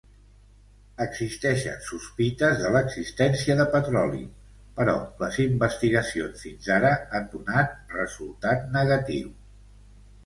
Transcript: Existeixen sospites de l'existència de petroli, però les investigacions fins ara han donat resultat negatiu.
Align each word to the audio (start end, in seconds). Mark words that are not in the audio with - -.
Existeixen 1.03 1.83
sospites 1.87 2.55
de 2.63 2.71
l'existència 2.75 3.57
de 3.61 3.67
petroli, 3.75 4.21
però 4.79 4.95
les 5.25 5.37
investigacions 5.45 6.43
fins 6.47 6.71
ara 6.79 6.95
han 7.21 7.31
donat 7.37 7.79
resultat 8.01 8.67
negatiu. 8.81 9.33